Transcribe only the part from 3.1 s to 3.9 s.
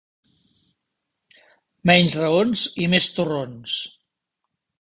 torrons.